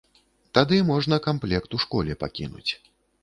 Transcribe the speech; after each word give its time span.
Тады 0.57 0.77
можна 0.91 1.19
камплект 1.27 1.77
у 1.79 1.81
школе 1.85 2.17
пакінуць. 2.23 2.71